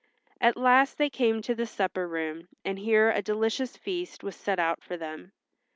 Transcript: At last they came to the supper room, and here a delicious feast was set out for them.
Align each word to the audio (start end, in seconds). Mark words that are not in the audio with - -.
At 0.41 0.57
last 0.57 0.97
they 0.97 1.11
came 1.11 1.43
to 1.43 1.53
the 1.53 1.67
supper 1.67 2.07
room, 2.07 2.47
and 2.65 2.79
here 2.79 3.11
a 3.11 3.21
delicious 3.21 3.77
feast 3.77 4.23
was 4.23 4.35
set 4.35 4.57
out 4.57 4.81
for 4.81 4.97
them. 4.97 5.31